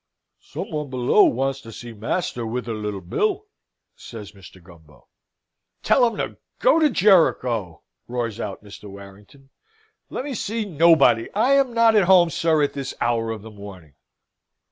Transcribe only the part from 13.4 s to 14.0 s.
the morning!"